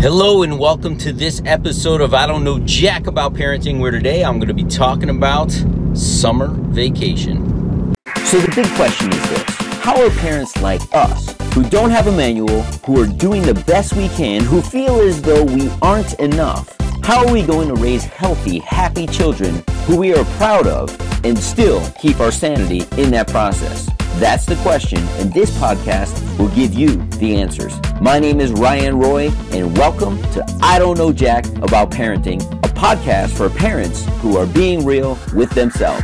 Hello 0.00 0.44
and 0.44 0.58
welcome 0.58 0.96
to 0.96 1.12
this 1.12 1.42
episode 1.44 2.00
of 2.00 2.14
I 2.14 2.26
Don't 2.26 2.42
Know 2.42 2.58
Jack 2.60 3.06
About 3.06 3.34
Parenting, 3.34 3.80
where 3.80 3.90
today 3.90 4.24
I'm 4.24 4.38
going 4.38 4.48
to 4.48 4.54
be 4.54 4.64
talking 4.64 5.10
about 5.10 5.52
summer 5.92 6.48
vacation. 6.48 7.92
So, 8.24 8.40
the 8.40 8.50
big 8.56 8.66
question 8.76 9.12
is 9.12 9.28
this 9.28 9.42
How 9.82 10.02
are 10.02 10.08
parents 10.12 10.56
like 10.62 10.80
us, 10.94 11.36
who 11.52 11.64
don't 11.64 11.90
have 11.90 12.06
a 12.06 12.12
manual, 12.12 12.62
who 12.86 12.98
are 12.98 13.06
doing 13.06 13.42
the 13.42 13.52
best 13.66 13.92
we 13.92 14.08
can, 14.08 14.42
who 14.42 14.62
feel 14.62 15.00
as 15.00 15.20
though 15.20 15.44
we 15.44 15.68
aren't 15.82 16.14
enough, 16.14 16.74
how 17.02 17.26
are 17.26 17.30
we 17.30 17.42
going 17.42 17.68
to 17.68 17.74
raise 17.74 18.04
healthy, 18.04 18.60
happy 18.60 19.06
children 19.06 19.62
who 19.84 19.98
we 19.98 20.14
are 20.14 20.24
proud 20.36 20.66
of 20.66 20.98
and 21.26 21.38
still 21.38 21.86
keep 22.00 22.20
our 22.20 22.32
sanity 22.32 22.86
in 22.96 23.10
that 23.10 23.28
process? 23.28 23.86
That's 24.18 24.44
the 24.44 24.56
question, 24.56 24.98
and 25.18 25.32
this 25.32 25.50
podcast 25.52 26.38
will 26.38 26.48
give 26.48 26.74
you 26.74 26.96
the 27.18 27.36
answers. 27.36 27.72
My 28.02 28.18
name 28.18 28.38
is 28.38 28.52
Ryan 28.52 28.98
Roy, 28.98 29.30
and 29.52 29.76
welcome 29.78 30.20
to 30.32 30.44
I 30.60 30.78
Don't 30.78 30.98
Know 30.98 31.10
Jack 31.10 31.46
About 31.62 31.90
Parenting, 31.90 32.42
a 32.62 32.68
podcast 32.68 33.30
for 33.30 33.48
parents 33.48 34.04
who 34.20 34.36
are 34.36 34.44
being 34.46 34.84
real 34.84 35.18
with 35.34 35.50
themselves. 35.52 36.02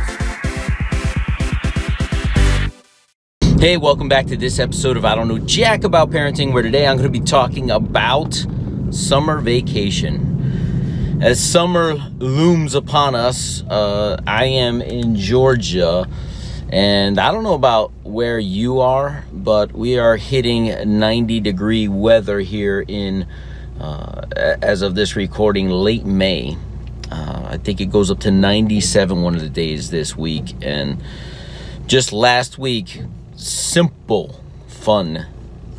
Hey, 3.59 3.77
welcome 3.77 4.09
back 4.09 4.25
to 4.27 4.37
this 4.37 4.57
episode 4.57 4.97
of 4.97 5.05
I 5.05 5.13
Don't 5.13 5.27
Know 5.27 5.37
Jack 5.39 5.83
About 5.83 6.09
Parenting, 6.09 6.53
where 6.53 6.63
today 6.63 6.87
I'm 6.87 6.97
going 6.97 7.11
to 7.11 7.19
be 7.19 7.23
talking 7.23 7.69
about 7.69 8.43
summer 8.89 9.41
vacation. 9.41 11.19
As 11.21 11.43
summer 11.43 11.93
looms 12.17 12.73
upon 12.73 13.13
us, 13.13 13.61
uh, 13.63 14.19
I 14.25 14.45
am 14.45 14.81
in 14.81 15.15
Georgia 15.15 16.07
and 16.69 17.19
I 17.19 17.31
don't 17.31 17.43
know 17.43 17.53
about 17.53 17.91
where 18.07 18.39
you 18.39 18.79
are, 18.79 19.25
but 19.33 19.73
we 19.73 19.99
are 19.99 20.15
hitting 20.15 20.99
90 20.99 21.41
degree 21.41 21.87
weather 21.87 22.39
here 22.39 22.83
in, 22.87 23.27
uh, 23.79 24.25
as 24.61 24.81
of 24.81 24.95
this 24.95 25.15
recording, 25.15 25.69
late 25.69 26.05
May. 26.05 26.57
Uh, 27.11 27.49
I 27.51 27.57
think 27.57 27.81
it 27.81 27.87
goes 27.87 28.09
up 28.09 28.19
to 28.21 28.31
97 28.31 29.21
one 29.21 29.35
of 29.35 29.41
the 29.41 29.49
days 29.49 29.89
this 29.89 30.15
week. 30.15 30.55
And 30.61 31.03
just 31.85 32.13
last 32.13 32.57
week, 32.57 33.01
simple 33.35 34.41
fun 34.67 35.25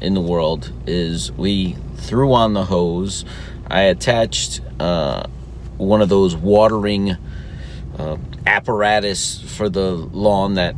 in 0.00 0.14
the 0.14 0.20
world 0.20 0.72
is 0.86 1.32
we 1.32 1.76
threw 1.96 2.34
on 2.34 2.52
the 2.52 2.66
hose. 2.66 3.24
I 3.70 3.82
attached 3.82 4.60
uh, 4.78 5.26
one 5.78 6.02
of 6.02 6.08
those 6.08 6.36
watering 6.36 7.16
uh, 7.98 8.16
apparatus 8.46 9.40
for 9.40 9.68
the 9.68 9.90
lawn 9.90 10.54
that 10.54 10.74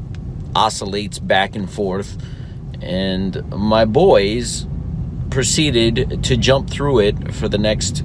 oscillates 0.54 1.18
back 1.18 1.54
and 1.54 1.70
forth. 1.70 2.16
And 2.80 3.48
my 3.50 3.84
boys 3.84 4.66
proceeded 5.30 6.24
to 6.24 6.36
jump 6.36 6.70
through 6.70 7.00
it 7.00 7.34
for 7.34 7.48
the 7.48 7.58
next 7.58 8.04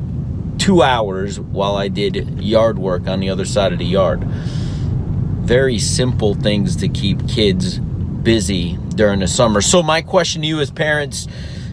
two 0.57 0.81
hours 0.81 1.39
while 1.39 1.75
I 1.75 1.87
did 1.87 2.41
yard 2.41 2.79
work 2.79 3.07
on 3.07 3.19
the 3.19 3.29
other 3.29 3.45
side 3.45 3.73
of 3.73 3.79
the 3.79 3.85
yard. 3.85 4.23
Very 4.23 5.79
simple 5.79 6.33
things 6.33 6.75
to 6.77 6.87
keep 6.87 7.27
kids 7.27 7.79
busy 7.79 8.77
during 8.95 9.19
the 9.19 9.27
summer. 9.27 9.61
So, 9.61 9.83
my 9.83 10.01
question 10.01 10.41
to 10.41 10.47
you 10.47 10.59
as 10.59 10.71
parents 10.71 11.27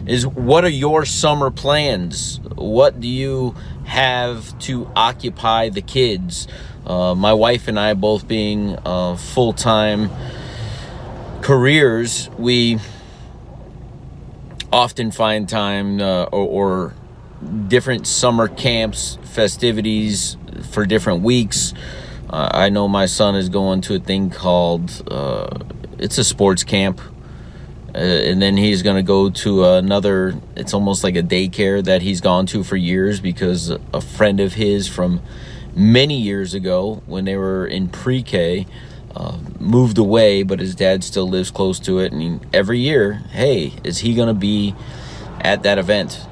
is 0.05 0.27
what 0.27 0.63
are 0.63 0.69
your 0.69 1.05
summer 1.05 1.49
plans? 1.49 2.39
What 2.55 2.99
do 2.99 3.07
you 3.07 3.55
have 3.85 4.57
to 4.59 4.89
occupy 4.95 5.69
the 5.69 5.81
kids? 5.81 6.47
Uh, 6.85 7.15
my 7.15 7.33
wife 7.33 7.67
and 7.67 7.79
I, 7.79 7.93
both 7.93 8.27
being 8.27 8.77
uh, 8.85 9.15
full 9.15 9.53
time 9.53 10.09
careers, 11.43 12.29
we 12.39 12.79
often 14.71 15.11
find 15.11 15.47
time 15.47 15.99
uh, 15.99 16.23
or, 16.23 16.47
or, 16.47 16.93
different 17.67 18.07
summer 18.07 18.47
camps, 18.47 19.17
festivities 19.23 20.37
for 20.71 20.85
different 20.85 21.21
weeks. 21.23 21.73
Uh, 22.29 22.49
I 22.53 22.69
know 22.69 22.87
my 22.87 23.05
son 23.05 23.35
is 23.35 23.49
going 23.49 23.81
to 23.81 23.95
a 23.95 23.99
thing 23.99 24.29
called 24.29 25.03
uh, 25.11 25.49
it's 25.97 26.17
a 26.17 26.23
sports 26.23 26.63
camp. 26.63 27.01
Uh, 27.93 27.97
and 27.97 28.41
then 28.41 28.55
he's 28.55 28.81
going 28.81 28.95
to 28.95 29.03
go 29.03 29.29
to 29.29 29.65
another 29.65 30.33
it's 30.55 30.73
almost 30.73 31.03
like 31.03 31.17
a 31.17 31.21
daycare 31.21 31.83
that 31.83 32.01
he's 32.01 32.21
gone 32.21 32.45
to 32.47 32.63
for 32.63 32.77
years 32.77 33.19
because 33.19 33.69
a 33.69 34.01
friend 34.01 34.39
of 34.39 34.53
his 34.53 34.87
from 34.87 35.21
many 35.75 36.19
years 36.19 36.53
ago 36.53 37.03
when 37.05 37.25
they 37.25 37.35
were 37.35 37.67
in 37.67 37.89
pre-k 37.89 38.65
uh, 39.15 39.37
moved 39.59 39.97
away, 39.97 40.43
but 40.43 40.59
his 40.59 40.75
dad 40.75 41.03
still 41.03 41.27
lives 41.27 41.51
close 41.51 41.79
to 41.79 41.99
it. 41.99 42.11
And 42.11 42.21
he, 42.21 42.39
every 42.53 42.79
year, 42.79 43.23
hey, 43.31 43.73
is 43.83 43.99
he 43.99 44.13
going 44.13 44.27
to 44.27 44.33
be 44.33 44.75
at 45.41 45.63
that 45.63 45.77
event? 45.77 46.25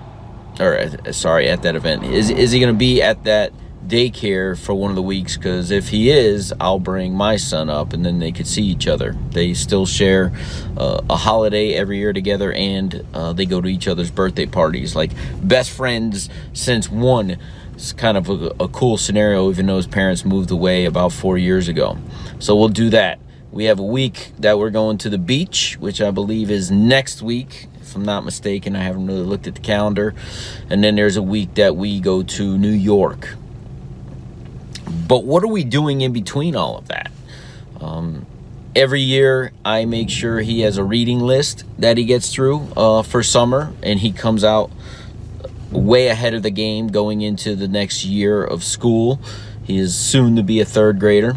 Or 0.60 0.78
uh, 0.78 1.12
sorry, 1.12 1.48
at 1.48 1.62
that 1.64 1.76
event? 1.76 2.04
Is 2.06 2.30
is 2.30 2.52
he 2.52 2.60
going 2.60 2.74
to 2.74 2.78
be 2.78 3.02
at 3.02 3.24
that 3.24 3.54
daycare 3.88 4.58
for 4.58 4.74
one 4.74 4.90
of 4.90 4.96
the 4.96 5.02
weeks? 5.02 5.38
Because 5.38 5.72
if 5.72 5.90
he 5.90 6.10
is, 6.10 6.54
I'll 6.60 6.80
bring 6.80 7.14
my 7.14 7.36
son 7.38 7.70
up, 7.70 7.94
and 7.94 8.06
then 8.06 8.20
they 8.20 8.32
could 8.32 8.48
see 8.48 8.64
each 8.64 8.88
other. 8.88 9.16
They 9.32 9.54
still 9.54 9.86
share 9.86 10.32
uh, 10.78 11.02
a 11.10 11.16
holiday 11.16 11.74
every 11.74 11.98
year 12.00 12.14
together, 12.14 12.52
and 12.52 13.06
uh, 13.14 13.34
they 13.34 13.46
go 13.46 13.62
to 13.62 13.68
each 13.68 13.88
other's 13.88 14.12
birthday 14.12 14.46
parties, 14.46 14.96
like 14.96 15.12
best 15.42 15.72
friends 15.72 16.30
since 16.54 16.90
one 16.90 17.38
it's 17.82 17.94
kind 17.94 18.16
of 18.16 18.30
a, 18.30 18.64
a, 18.64 18.68
cool 18.68 18.96
scenario, 18.96 19.50
even 19.50 19.66
though 19.66 19.78
his 19.78 19.88
parents 19.88 20.24
moved 20.24 20.52
away 20.52 20.86
about 20.86 21.12
four 21.12 21.36
years 21.36 21.68
ago. 21.68 21.98
So 22.38 22.56
we'll 22.56 22.70
do 22.70 22.92
that. 22.92 23.20
We 23.52 23.66
have 23.66 23.80
a 23.80 23.84
week 23.84 24.34
that 24.38 24.60
we're 24.60 24.70
going 24.70 25.00
to 25.00 25.10
the 25.10 25.18
beach, 25.18 25.78
which 25.80 26.00
I 26.00 26.12
believe 26.12 26.52
is 26.52 26.70
next 26.70 27.24
week, 27.24 27.68
if 27.82 27.96
I'm 27.96 28.06
not 28.06 28.24
mistaken. 28.24 28.76
I 28.76 28.84
haven't 28.84 29.08
really 29.08 29.24
looked 29.24 29.48
at 29.48 29.56
the 29.56 29.62
calendar. 29.62 30.14
And 30.70 30.84
then 30.84 30.96
there's 30.96 31.18
a 31.18 31.24
week 31.24 31.56
that 31.56 31.76
we 31.76 32.00
go 32.00 32.22
to 32.22 32.56
New 32.56 32.70
York. 32.70 33.30
But 35.08 35.26
what 35.26 35.42
are 35.44 35.48
we 35.48 35.64
doing 35.64 36.02
in 36.02 36.14
between 36.14 36.56
all 36.56 36.78
of 36.78 36.88
that? 36.90 37.12
Um, 37.80 38.28
every 38.76 39.02
year 39.02 39.54
I 39.66 39.86
make 39.86 40.12
sure 40.12 40.42
he 40.42 40.62
has 40.62 40.78
a 40.78 40.84
reading 40.84 41.20
list 41.20 41.64
that 41.80 41.98
he 41.98 42.06
gets 42.06 42.32
through 42.32 42.68
uh, 42.78 43.02
for 43.02 43.24
summer, 43.24 43.74
and 43.82 44.00
he 44.00 44.12
comes 44.12 44.44
out 44.44 44.70
way 45.72 46.08
ahead 46.08 46.34
of 46.34 46.44
the 46.44 46.52
game 46.52 46.88
going 46.88 47.22
into 47.22 47.56
the 47.56 47.68
next 47.68 48.06
year 48.06 48.44
of 48.44 48.64
school. 48.64 49.20
He 49.64 49.78
is 49.78 49.96
soon 49.96 50.36
to 50.36 50.44
be 50.44 50.60
a 50.60 50.66
third 50.66 51.00
grader. 51.00 51.36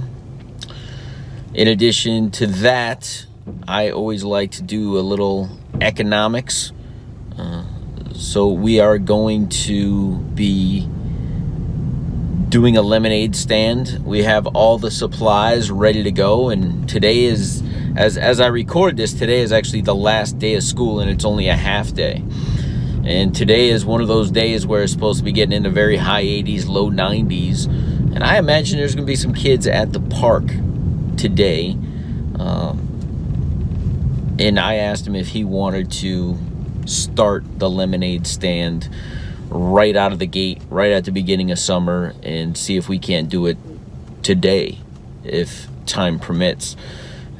In 1.53 1.69
addition 1.69 2.31
to 2.33 2.47
that, 2.47 3.27
I 3.69 3.91
always 3.91 4.25
like 4.25 4.51
to 4.53 4.63
do 4.63 4.99
a 4.99 5.01
little 5.01 5.49
economics. 5.81 6.73
Uh, 7.39 7.65
so 8.13 8.49
we 8.49 8.81
are 8.81 8.99
going 8.99 9.49
to 9.49 10.19
be 10.19 10.89
doing 12.49 12.77
a 12.77 12.83
lemonade 12.83 13.35
stand. 13.35 14.01
We 14.05 14.23
have 14.23 14.47
all 14.49 14.79
the 14.79 14.91
supplies 14.91 15.71
ready 15.71 16.03
to 16.05 16.13
go, 16.13 16.49
and 16.51 16.89
today 16.89 17.25
is, 17.25 17.63
as 17.97 18.17
as 18.17 18.41
I 18.41 18.47
record 18.47 18.97
this, 18.97 19.13
today 19.13 19.41
is 19.41 19.53
actually 19.53 19.83
the 19.83 19.95
last 19.95 20.39
day 20.39 20.55
of 20.55 20.63
school, 20.63 21.01
and 21.01 21.11
it's 21.11 21.25
only 21.25 21.49
a 21.49 21.57
half 21.57 21.93
day. 21.93 22.23
And 23.05 23.35
today 23.35 23.69
is 23.69 23.85
one 23.85 24.01
of 24.01 24.09
those 24.09 24.31
days 24.31 24.67
where 24.67 24.83
it's 24.83 24.93
supposed 24.93 25.19
to 25.19 25.25
be 25.25 25.33
getting 25.33 25.53
into 25.53 25.69
very 25.69 25.99
high 25.99 26.25
80s, 26.25 26.67
low 26.67 26.91
90s. 26.91 27.67
And 27.67 28.25
I 28.25 28.39
imagine 28.39 28.79
there's 28.79 28.95
going 28.95 29.05
to 29.05 29.11
be 29.11 29.17
some 29.17 29.35
kids 29.35 29.67
at 29.67 29.93
the 29.93 30.01
park 30.01 30.47
today. 31.19 31.73
Um, 32.39 34.37
and 34.39 34.59
I 34.59 34.77
asked 34.77 35.07
him 35.07 35.15
if 35.15 35.29
he 35.29 35.45
wanted 35.45 35.93
to 35.93 36.39
start 36.87 37.45
the 37.59 37.69
lemonade 37.69 38.27
stand 38.27 38.89
right 39.51 39.97
out 39.97 40.13
of 40.13 40.19
the 40.19 40.27
gate, 40.27 40.63
right 40.71 40.93
at 40.93 41.05
the 41.05 41.13
beginning 41.13 41.51
of 41.51 41.59
summer, 41.59 42.15
and 42.23 42.57
see 42.57 42.77
if 42.77 42.89
we 42.89 42.99
can't 42.99 43.29
do 43.29 43.45
it 43.45 43.59
today, 44.23 44.79
if 45.25 45.69
time 45.85 46.19
permits 46.19 46.75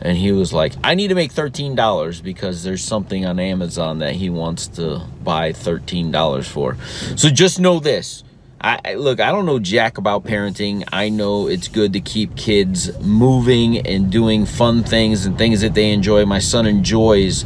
and 0.05 0.19
he 0.19 0.33
was 0.33 0.53
like, 0.53 0.75
I 0.85 0.95
need 0.95 1.09
to 1.09 1.15
make 1.15 1.33
$13 1.33 2.23
because 2.23 2.63
there's 2.63 2.85
something 2.85 3.25
on 3.25 3.41
Amazon 3.41 4.01
that 4.01 4.15
he 4.15 4.29
wants 4.29 4.67
to 4.69 5.03
buy 5.25 5.53
$13 5.53 6.45
for. 6.45 6.77
So 7.17 7.31
just 7.31 7.59
know 7.59 7.81
this. 7.81 8.23
I, 8.61 8.95
look, 8.95 9.19
I 9.21 9.31
don't 9.31 9.47
know 9.47 9.59
jack 9.59 9.99
about 9.99 10.25
parenting. 10.25 10.85
I 10.93 11.09
know 11.09 11.49
it's 11.49 11.69
good 11.69 11.95
to 11.95 12.01
keep 12.01 12.37
kids 12.37 12.97
moving 13.01 13.79
and 13.87 14.11
doing 14.11 14.45
fun 14.47 14.85
things 14.85 15.25
and 15.25 15.37
things 15.37 15.63
that 15.63 15.75
they 15.75 15.91
enjoy. 15.91 16.25
My 16.27 16.39
son 16.39 16.67
enjoys 16.67 17.45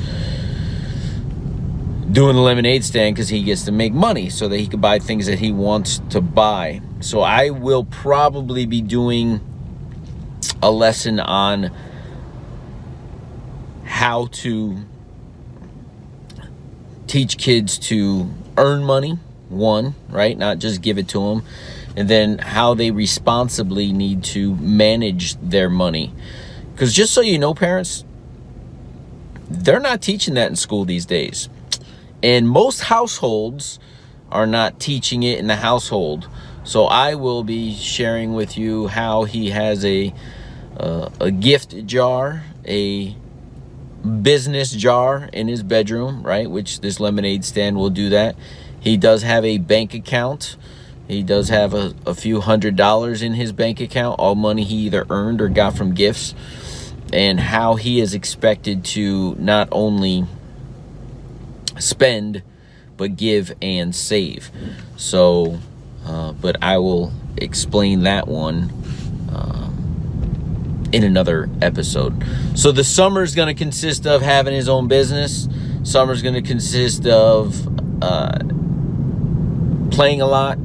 doing 2.11 2.35
the 2.35 2.43
lemonade 2.43 2.85
stand 2.85 3.15
because 3.15 3.29
he 3.29 3.43
gets 3.45 3.65
to 3.67 3.73
make 3.73 3.93
money 3.93 4.31
so 4.31 4.49
that 4.49 4.59
he 4.59 4.67
can 4.67 4.81
buy 4.81 4.99
things 4.99 5.27
that 5.27 5.39
he 5.39 5.53
wants 5.53 6.01
to 6.11 6.21
buy. 6.21 6.81
So 7.01 7.21
I 7.21 7.51
will 7.51 7.85
probably 7.85 8.67
be 8.67 8.81
doing 8.81 9.41
a 10.63 10.71
lesson 10.71 11.21
on 11.21 11.71
how 13.99 14.27
to 14.27 14.79
teach 17.09 17.37
kids 17.37 17.77
to 17.81 18.31
earn 18.57 18.85
money, 18.85 19.19
one, 19.49 19.97
right? 20.09 20.39
Not 20.39 20.61
just 20.61 20.83
give 20.83 20.99
it 20.99 21.09
to 21.09 21.19
them. 21.19 21.43
And 21.97 22.09
then 22.09 22.39
how 22.39 22.75
they 22.75 22.93
responsibly 22.93 23.93
need 23.93 24.23
to 24.35 24.55
manage 24.55 25.35
their 25.41 25.69
money. 25.69 26.15
Because 26.71 26.95
just 26.95 27.13
so 27.13 27.23
you 27.23 27.41
know, 27.41 27.55
parents, 27.55 28.05
they're 29.51 29.81
not 29.81 30.01
teaching 30.01 30.35
that 30.35 30.49
in 30.49 30.55
school 30.55 30.85
these 30.85 31.05
days. 31.05 31.49
And 32.23 32.49
most 32.49 32.83
households 32.83 33.81
are 34.31 34.47
not 34.47 34.79
teaching 34.79 35.25
it 35.25 35.41
in 35.41 35.49
the 35.49 35.57
household. 35.57 36.29
So 36.63 36.85
I 36.85 37.17
will 37.17 37.43
be 37.43 37.75
sharing 37.75 38.33
with 38.33 38.57
you 38.57 38.87
how 38.87 39.25
he 39.25 39.51
has 39.51 39.85
a 39.85 40.15
uh, 40.79 41.11
a 41.19 41.33
gift 41.33 41.85
jar, 41.87 42.45
a 42.65 43.17
business 44.09 44.73
jar 44.73 45.29
in 45.33 45.49
his 45.49 45.63
bedroom, 45.63 46.23
right? 46.23 46.51
Which 46.51 46.81
this 46.81 46.99
lemonade 46.99 47.45
stand 47.45 47.77
will 47.77 47.91
do 47.91 48.09
that. 48.11 48.37
He 48.81 48.97
does 48.97 49.23
have 49.23 49.45
a 49.45 49.59
bank 49.59 49.95
account. 49.95 50.57
He 51.07 51.23
does 51.23 51.49
have 51.49 51.75
a, 51.75 51.95
a 52.07 52.15
few 52.15 52.41
hundred 52.41 52.77
dollars 52.77 53.23
in 53.23 53.35
his 53.35 53.53
bank 53.53 53.81
account, 53.81 54.19
all 54.19 54.35
money 54.35 54.65
he 54.65 54.77
either 54.87 55.07
earned 55.09 55.41
or 55.41 55.49
got 55.49 55.77
from 55.77 55.95
gifts, 55.95 56.35
and 57.13 57.41
how 57.41 57.77
he 57.77 58.01
is 58.01 58.15
expected 58.15 58.85
to 58.85 59.35
not 59.39 59.69
only 59.73 60.27
spend 61.79 62.43
but 62.97 63.17
give 63.17 63.55
and 63.63 63.95
save. 63.95 64.51
So, 64.97 65.59
uh, 66.05 66.33
but 66.33 66.63
I 66.63 66.79
will 66.79 67.13
explain 67.37 68.03
that 68.03 68.27
one 68.29 68.71
um, 69.33 69.68
in 70.93 71.05
another 71.05 71.49
episode. 71.61 72.25
So 72.55 72.73
the 72.73 72.85
summer 72.85 73.23
is 73.23 73.35
going 73.35 73.49
to 73.49 73.55
consist 73.55 74.07
of 74.07 74.23
having 74.23 74.55
his 74.55 74.69
own 74.69 74.89
business. 74.89 75.49
Summer 75.83 76.13
is 76.13 76.23
going 76.23 76.35
to 76.35 76.43
consist 76.43 77.07
of 77.07 78.03
uh, 78.03 78.39
playing 79.91 80.21
a 80.21 80.27
lot, 80.27 80.59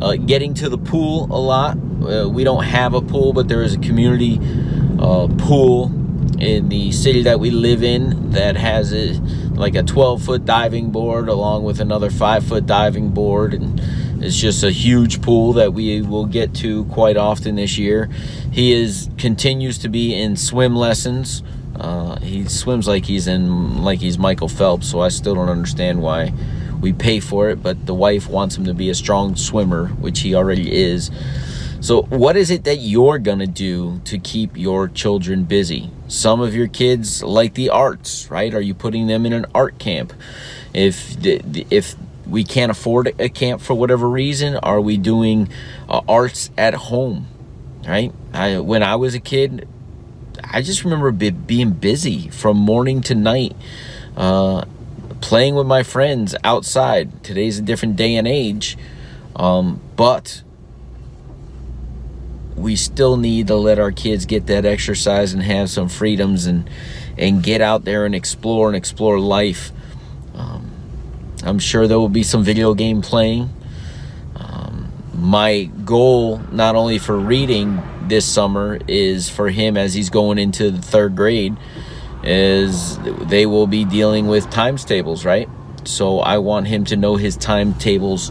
uh, 0.00 0.16
getting 0.16 0.54
to 0.54 0.68
the 0.68 0.78
pool 0.78 1.26
a 1.30 1.40
lot. 1.40 1.76
Uh, 1.76 2.28
we 2.28 2.44
don't 2.44 2.64
have 2.64 2.94
a 2.94 3.00
pool, 3.00 3.32
but 3.32 3.48
there 3.48 3.62
is 3.62 3.74
a 3.74 3.78
community 3.78 4.38
uh, 4.98 5.28
pool 5.38 5.86
in 6.38 6.68
the 6.68 6.90
city 6.92 7.22
that 7.22 7.38
we 7.38 7.50
live 7.50 7.82
in 7.82 8.30
that 8.30 8.56
has 8.56 8.92
a 8.94 9.12
like 9.60 9.74
a 9.74 9.82
12 9.82 10.22
foot 10.22 10.44
diving 10.46 10.90
board 10.90 11.28
along 11.28 11.64
with 11.64 11.80
another 11.80 12.10
5 12.10 12.44
foot 12.46 12.66
diving 12.66 13.10
board 13.10 13.52
and 13.52 13.78
it's 14.20 14.36
just 14.36 14.62
a 14.62 14.70
huge 14.70 15.22
pool 15.22 15.52
that 15.54 15.72
we 15.72 16.02
will 16.02 16.26
get 16.26 16.54
to 16.54 16.84
quite 16.86 17.16
often 17.16 17.56
this 17.56 17.78
year 17.78 18.08
he 18.52 18.72
is 18.72 19.10
continues 19.18 19.78
to 19.78 19.88
be 19.88 20.14
in 20.14 20.36
swim 20.36 20.76
lessons 20.76 21.42
uh, 21.76 22.18
he 22.20 22.46
swims 22.46 22.86
like 22.86 23.06
he's 23.06 23.26
in 23.26 23.82
like 23.82 24.00
he's 24.00 24.18
michael 24.18 24.48
phelps 24.48 24.88
so 24.88 25.00
i 25.00 25.08
still 25.08 25.34
don't 25.34 25.48
understand 25.48 26.00
why 26.00 26.32
we 26.80 26.92
pay 26.92 27.20
for 27.20 27.50
it 27.50 27.62
but 27.62 27.86
the 27.86 27.94
wife 27.94 28.28
wants 28.28 28.56
him 28.56 28.64
to 28.64 28.74
be 28.74 28.90
a 28.90 28.94
strong 28.94 29.36
swimmer 29.36 29.88
which 29.88 30.20
he 30.20 30.34
already 30.34 30.72
is 30.72 31.10
so, 31.82 32.02
what 32.02 32.36
is 32.36 32.50
it 32.50 32.64
that 32.64 32.76
you're 32.76 33.18
going 33.18 33.38
to 33.38 33.46
do 33.46 34.02
to 34.04 34.18
keep 34.18 34.54
your 34.54 34.86
children 34.86 35.44
busy? 35.44 35.90
Some 36.08 36.42
of 36.42 36.54
your 36.54 36.68
kids 36.68 37.22
like 37.22 37.54
the 37.54 37.70
arts, 37.70 38.30
right? 38.30 38.52
Are 38.52 38.60
you 38.60 38.74
putting 38.74 39.06
them 39.06 39.24
in 39.24 39.32
an 39.32 39.46
art 39.54 39.78
camp? 39.78 40.12
If 40.74 41.16
if 41.24 41.96
we 42.26 42.44
can't 42.44 42.70
afford 42.70 43.14
a 43.18 43.28
camp 43.28 43.60
for 43.60 43.74
whatever 43.74 44.08
reason, 44.08 44.56
are 44.56 44.80
we 44.80 44.96
doing 44.96 45.48
uh, 45.88 46.00
arts 46.08 46.50
at 46.56 46.74
home? 46.74 47.26
Right? 47.86 48.12
I 48.32 48.58
when 48.58 48.82
I 48.82 48.96
was 48.96 49.14
a 49.14 49.20
kid, 49.20 49.66
I 50.44 50.62
just 50.62 50.84
remember 50.84 51.10
be, 51.10 51.30
being 51.30 51.72
busy 51.72 52.28
from 52.28 52.56
morning 52.56 53.00
to 53.02 53.14
night. 53.14 53.56
Uh, 54.16 54.64
playing 55.20 55.54
with 55.54 55.66
my 55.66 55.82
friends 55.82 56.34
outside. 56.44 57.22
Today's 57.22 57.58
a 57.58 57.62
different 57.62 57.96
day 57.96 58.16
and 58.16 58.26
age. 58.26 58.76
Um, 59.36 59.80
but 59.96 60.42
we 62.56 62.76
still 62.76 63.16
need 63.16 63.46
to 63.46 63.56
let 63.56 63.78
our 63.78 63.92
kids 63.92 64.26
get 64.26 64.46
that 64.46 64.66
exercise 64.66 65.32
and 65.32 65.42
have 65.42 65.70
some 65.70 65.88
freedoms 65.88 66.46
and 66.46 66.68
and 67.16 67.42
get 67.42 67.60
out 67.60 67.84
there 67.84 68.04
and 68.06 68.14
explore 68.14 68.68
and 68.68 68.76
explore 68.76 69.18
life. 69.18 69.72
I'm 71.44 71.58
sure 71.58 71.86
there 71.86 71.98
will 71.98 72.08
be 72.08 72.22
some 72.22 72.44
video 72.44 72.74
game 72.74 73.02
playing. 73.02 73.50
Um, 74.36 74.92
my 75.14 75.64
goal, 75.84 76.38
not 76.52 76.76
only 76.76 76.98
for 76.98 77.18
reading 77.18 77.82
this 78.02 78.26
summer, 78.26 78.78
is 78.88 79.28
for 79.28 79.50
him 79.50 79.76
as 79.76 79.94
he's 79.94 80.10
going 80.10 80.38
into 80.38 80.70
the 80.70 80.82
third 80.82 81.16
grade, 81.16 81.56
is 82.22 82.98
they 82.98 83.46
will 83.46 83.66
be 83.66 83.84
dealing 83.84 84.26
with 84.26 84.50
times 84.50 84.84
tables, 84.84 85.24
right? 85.24 85.48
So 85.84 86.20
I 86.20 86.38
want 86.38 86.66
him 86.66 86.84
to 86.86 86.96
know 86.96 87.16
his 87.16 87.36
timetables 87.36 88.30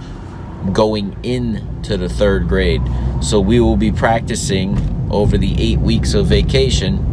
going 0.72 1.18
into 1.24 1.98
the 1.98 2.10
third 2.10 2.48
grade. 2.48 2.82
So 3.22 3.40
we 3.40 3.60
will 3.60 3.78
be 3.78 3.92
practicing 3.92 5.08
over 5.10 5.38
the 5.38 5.56
eight 5.60 5.80
weeks 5.80 6.14
of 6.14 6.28
vacation 6.28 7.06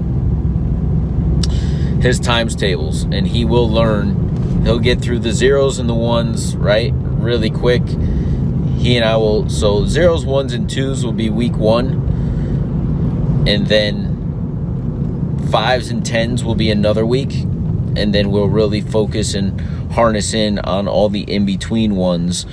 his 2.03 2.21
times 2.21 2.55
tables, 2.55 3.05
and 3.05 3.27
he 3.27 3.45
will 3.45 3.69
learn. 3.69 4.25
He'll 4.67 4.81
get 4.81 5.01
through 5.01 5.21
the 5.21 5.31
zeros 5.31 5.79
and 5.79 5.89
the 5.89 5.95
ones 5.95 6.57
right 6.57 6.93
really 6.93 7.51
quick. 7.51 7.87
He 7.87 8.97
and 8.97 9.05
I 9.05 9.17
will. 9.17 9.49
So 9.49 9.87
zeros, 9.87 10.27
ones, 10.27 10.53
and 10.53 10.69
twos 10.69 11.05
will 11.05 11.13
be 11.13 11.31
week 11.31 11.57
one, 11.57 13.45
and 13.47 13.69
then 13.69 15.47
fives 15.53 15.89
and 15.91 16.05
tens 16.05 16.43
will 16.43 16.57
be 16.57 16.69
another 16.73 17.07
week, 17.07 17.33
and 17.33 18.13
then 18.13 18.33
we'll 18.33 18.49
really 18.49 18.81
focus 18.81 19.35
and 19.35 19.61
harness 19.93 20.35
in 20.35 20.59
on 20.59 20.89
all 20.89 21.11
the 21.11 21.21
in 21.21 21.47
between 21.47 21.95
ones 21.95 22.45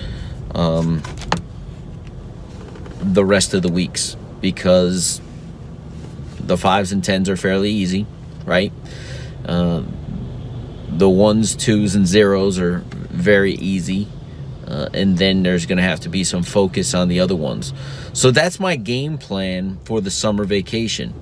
um, 0.53 1.01
the 3.01 3.25
rest 3.25 3.55
of 3.55 3.63
the 3.63 3.71
weeks 3.71 4.15
because 4.39 5.19
the 6.39 6.57
fives 6.57 6.91
and 6.91 7.03
tens 7.03 7.27
are 7.27 7.37
fairly 7.37 7.71
easy, 7.71 8.05
right? 8.45 8.71
Uh, 9.45 9.81
the 10.97 11.09
ones, 11.09 11.55
twos, 11.55 11.95
and 11.95 12.07
zeros 12.07 12.59
are 12.59 12.79
very 12.89 13.53
easy. 13.53 14.07
Uh, 14.67 14.89
and 14.93 15.17
then 15.17 15.43
there's 15.43 15.65
going 15.65 15.77
to 15.77 15.83
have 15.83 15.99
to 15.99 16.09
be 16.09 16.23
some 16.23 16.41
focus 16.41 16.93
on 16.93 17.07
the 17.07 17.19
other 17.19 17.35
ones. 17.35 17.73
So 18.13 18.31
that's 18.31 18.59
my 18.59 18.75
game 18.75 19.17
plan 19.17 19.77
for 19.83 20.01
the 20.01 20.09
summer 20.09 20.45
vacation. 20.45 21.13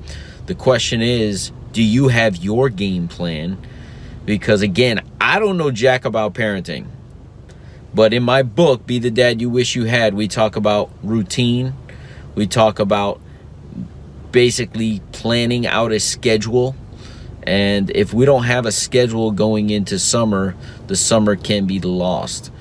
The 0.46 0.56
question 0.56 1.02
is 1.02 1.52
do 1.72 1.82
you 1.82 2.10
have 2.10 2.38
your 2.38 2.70
game 2.70 3.08
plan? 3.08 3.58
Because 4.26 4.62
again, 4.62 5.02
I 5.20 5.40
don't 5.40 5.58
know 5.58 5.72
jack 5.72 6.06
about 6.06 6.34
parenting. 6.34 6.88
But 7.94 8.14
in 8.14 8.24
my 8.24 8.44
book, 8.44 8.86
Be 8.86 9.00
the 9.00 9.12
Dad 9.12 9.42
You 9.42 9.50
Wish 9.50 9.76
You 9.76 9.86
Had, 9.86 10.14
we 10.14 10.28
talk 10.28 10.56
about 10.56 10.92
routine. 11.04 11.74
We 12.36 12.48
talk 12.48 12.80
about 12.80 13.20
basically 14.32 15.02
planning 15.12 15.68
out 15.68 15.92
a 15.92 16.00
schedule. 16.00 16.76
And 17.44 17.90
if 17.92 18.14
we 18.14 18.26
don't 18.26 18.44
have 18.44 18.66
a 18.66 18.72
schedule 18.72 19.32
going 19.32 19.70
into 19.70 19.98
summer, 20.00 20.56
the 20.88 20.96
summer 20.96 21.36
can 21.36 21.66
be 21.66 21.80
lost. 21.80 22.52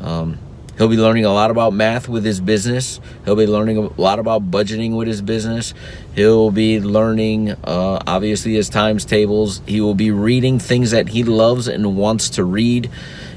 Um, 0.00 0.38
he'll 0.78 0.88
be 0.88 0.96
learning 0.96 1.24
a 1.24 1.32
lot 1.32 1.50
about 1.50 1.72
math 1.72 2.08
with 2.08 2.24
his 2.24 2.40
business. 2.40 3.00
He'll 3.24 3.36
be 3.36 3.46
learning 3.46 3.78
a 3.78 4.00
lot 4.00 4.18
about 4.18 4.50
budgeting 4.50 4.96
with 4.96 5.08
his 5.08 5.20
business. 5.20 5.74
He'll 6.14 6.50
be 6.50 6.80
learning, 6.80 7.50
uh, 7.50 8.02
obviously, 8.06 8.54
his 8.54 8.68
times 8.68 9.04
tables. 9.04 9.62
He 9.66 9.80
will 9.80 9.94
be 9.96 10.10
reading 10.10 10.58
things 10.58 10.92
that 10.92 11.08
he 11.08 11.24
loves 11.24 11.66
and 11.66 11.96
wants 11.96 12.30
to 12.30 12.44
read 12.44 12.90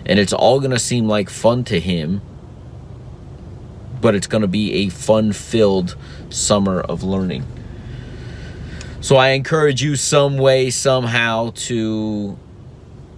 and 0.05 0.19
it's 0.19 0.33
all 0.33 0.59
going 0.59 0.71
to 0.71 0.79
seem 0.79 1.07
like 1.07 1.29
fun 1.29 1.63
to 1.63 1.79
him 1.79 2.21
but 4.01 4.15
it's 4.15 4.27
going 4.27 4.41
to 4.41 4.47
be 4.47 4.73
a 4.73 4.89
fun 4.89 5.31
filled 5.31 5.95
summer 6.29 6.81
of 6.81 7.03
learning 7.03 7.45
so 9.03 9.17
i 9.17 9.29
encourage 9.29 9.83
you 9.83 9.97
some 9.97 10.37
way 10.37 10.69
somehow 10.69 11.51
to 11.55 12.37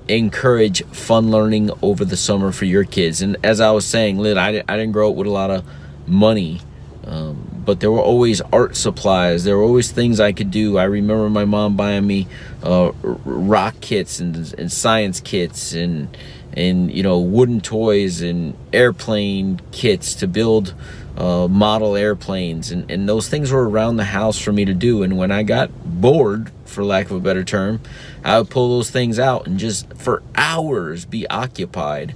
encourage 0.08 0.84
fun 0.88 1.30
learning 1.30 1.70
over 1.84 2.04
the 2.04 2.18
summer 2.18 2.52
for 2.52 2.66
your 2.66 2.84
kids 2.84 3.22
and 3.22 3.38
as 3.44 3.62
i 3.62 3.70
was 3.70 3.86
saying 3.86 4.18
lid 4.18 4.36
i, 4.36 4.48
I 4.68 4.78
didn't 4.78 4.94
grow 4.94 5.12
up 5.12 5.16
with 5.16 5.28
a 5.28 5.32
lot 5.32 5.52
of 5.52 5.64
money 6.08 6.60
um, 7.06 7.64
but 7.66 7.82
there 7.82 7.92
were 7.92 8.02
always 8.02 8.42
art 8.54 8.76
supplies. 8.76 9.44
There 9.44 9.58
were 9.58 9.64
always 9.64 9.92
things 9.92 10.20
I 10.20 10.32
could 10.32 10.50
do. 10.50 10.78
I 10.78 10.86
remember 10.86 11.30
my 11.30 11.46
mom 11.46 11.76
buying 11.76 12.08
me 12.08 12.28
uh, 12.64 12.94
rock 13.04 13.76
kits 13.80 14.20
and, 14.20 14.36
and 14.58 14.72
science 14.72 15.20
kits 15.20 15.74
and 15.74 16.16
and 16.56 16.92
you 16.92 17.04
know 17.04 17.20
wooden 17.20 17.62
toys 17.62 18.22
and 18.22 18.56
airplane 18.72 19.60
kits 19.72 20.16
to 20.16 20.28
build 20.28 20.74
uh, 21.18 21.48
model 21.48 21.96
airplanes. 21.96 22.72
And, 22.72 22.90
and 22.92 23.08
those 23.08 23.30
things 23.30 23.52
were 23.52 23.70
around 23.70 23.98
the 23.98 24.06
house 24.06 24.38
for 24.38 24.52
me 24.52 24.66
to 24.66 24.74
do. 24.74 25.04
And 25.04 25.18
when 25.18 25.32
i 25.32 25.44
got 25.44 25.70
bored 25.84 26.52
for 26.66 26.84
lack 26.84 27.06
of 27.06 27.14
a 27.14 27.20
better 27.20 27.44
term 27.44 27.80
i 28.24 28.38
would 28.38 28.50
pull 28.50 28.76
those 28.76 28.90
things 28.90 29.18
out 29.18 29.48
and 29.48 29.58
just 29.58 29.94
for 29.94 30.22
hours 30.36 31.06
be 31.06 31.26
occupied 31.30 32.14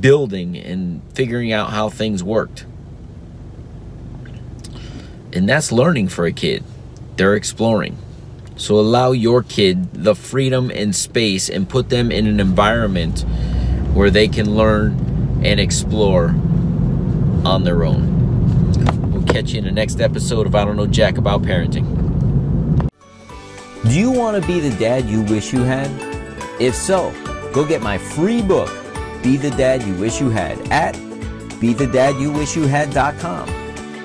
building 0.00 0.56
and 0.56 1.02
figuring 1.14 1.52
out 1.52 1.70
how 1.70 1.88
things 1.88 2.22
worked. 2.22 2.66
And 5.32 5.48
that's 5.48 5.72
learning 5.72 6.08
for 6.08 6.26
a 6.26 6.32
kid. 6.32 6.64
They're 7.16 7.34
exploring 7.34 7.96
so 8.56 8.78
allow 8.78 9.12
your 9.12 9.42
kid 9.42 9.92
the 9.92 10.14
freedom 10.14 10.70
and 10.70 10.94
space 10.94 11.48
and 11.48 11.68
put 11.68 11.88
them 11.88 12.12
in 12.12 12.26
an 12.26 12.40
environment 12.40 13.22
where 13.94 14.10
they 14.10 14.28
can 14.28 14.56
learn 14.56 14.92
and 15.44 15.60
explore 15.60 16.28
on 17.44 17.64
their 17.64 17.84
own. 17.84 19.12
We'll 19.12 19.24
catch 19.24 19.52
you 19.52 19.58
in 19.58 19.64
the 19.64 19.72
next 19.72 20.00
episode 20.00 20.46
of 20.46 20.54
I 20.54 20.64
Don't 20.64 20.76
Know 20.76 20.86
Jack 20.86 21.18
About 21.18 21.42
Parenting. 21.42 22.88
Do 23.84 23.98
you 23.98 24.10
want 24.10 24.40
to 24.40 24.46
be 24.46 24.60
the 24.60 24.74
dad 24.78 25.06
you 25.06 25.22
wish 25.22 25.52
you 25.52 25.62
had? 25.62 25.90
If 26.60 26.74
so, 26.74 27.12
go 27.52 27.66
get 27.66 27.82
my 27.82 27.98
free 27.98 28.40
book 28.40 28.70
Be 29.22 29.36
the 29.36 29.50
Dad 29.50 29.82
You 29.82 29.92
Wish 29.94 30.20
You 30.20 30.30
Had 30.30 30.58
at 30.70 30.94
BeTheDadYouWishYouHad.com. 31.60 33.63